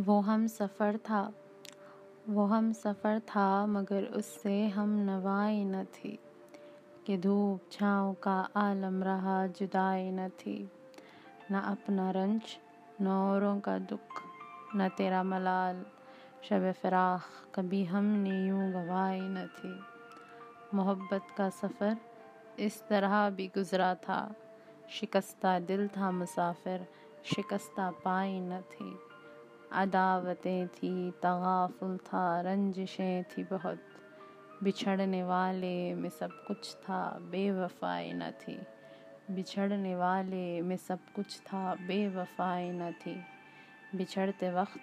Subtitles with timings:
[0.00, 1.32] वो हम सफ़र था।
[2.28, 6.18] वो हम सफ़र था, मगर उससे हम नवाई न थी।
[7.06, 10.70] कि धूप छाँव का आलम रहा, जुदाई न थी।
[11.52, 12.42] न अपना रंज
[13.00, 14.22] न औरों का दुख,
[14.76, 15.86] न तेरा मलाल।
[16.44, 17.22] शब फ़राख
[17.54, 19.80] कभी हमने यूँ गवाई न थी।
[20.76, 21.96] मोहब्बत का सफ़र
[22.58, 24.34] इस तरह भी गुज़रा था।
[24.90, 26.86] शिकस्ता दिल था मुसाफिर,
[27.24, 28.98] शिकस्ता पाई न थी।
[29.72, 33.78] अदावतें थी, तगाफुल था, रंजिशें थी बहुत।
[34.62, 38.60] बिछड़ने वाले में सब कुछ था, बेवफाई न थी।
[39.30, 43.20] बिछड़ने वाले में सब कुछ था, बेवफाई न थी।
[43.94, 44.80] बिछड़ते वक्त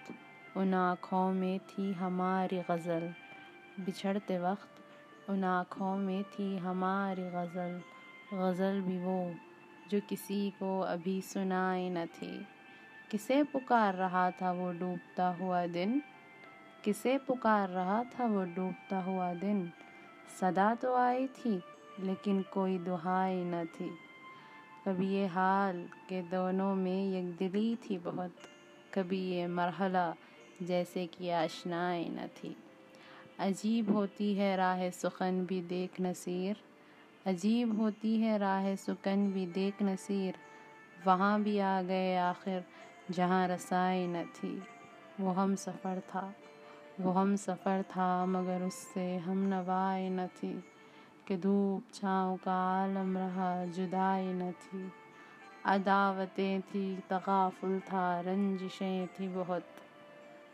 [0.56, 3.14] उन आँखों में थी हमारी गज़ल।
[3.80, 4.68] बिछड़ते वक्त
[5.30, 7.82] उन आँखों में थी हमारी गज़ल।
[8.34, 9.34] गज़ल भी वो,
[9.90, 12.46] जो किसी को अभी सुनाई न थी।
[13.10, 16.02] किसे पुकार रहा था वो डूबता हुआ दिन?
[16.84, 19.72] किसे पुकार रहा था वो डूबता हुआ दिन?
[20.40, 21.62] सदा तो आई थी,
[22.00, 23.90] लेकिन कोई दुहाई न थी।
[24.86, 28.34] कभी ये हाल के दोनों में एक दिली थी बहुत,
[28.94, 30.14] कभी ये मरहला
[30.62, 32.56] जैसे कि आशनाई न थी।
[33.38, 36.56] अजीब होती है राह सुखन भी देख नसीर,
[37.26, 40.34] अजीब होती है राह सुकन भी देख नसीर।
[41.06, 42.64] वहाँ भी आ गए आखिर
[43.10, 44.62] जहाँ रसाई न थी,
[45.20, 46.34] वो हम सफ़र था।
[47.00, 50.64] वो हम सफ़र था, मगर उससे हम नवाई न थी
[51.28, 54.92] कि धूप छाँव का आलम रहा जुदाई न थी।
[55.64, 59.66] अदावतें थी, तगाफुल था, रंजिशें थी बहुत।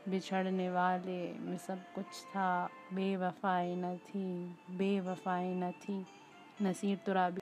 [0.08, 6.06] बिछड़ने वाले में सब कुछ था बेवफाई न थी बेवफाई न थी।
[6.62, 7.40] नसीर तुराबी